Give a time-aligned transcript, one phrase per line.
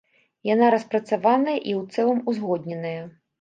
[0.53, 3.01] Яна распрацаваная і ў цэлым узгодненая.